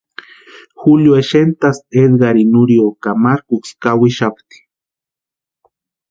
[0.83, 4.57] Julio xentasti Edgarini Nurio ka markuksï kawixapti.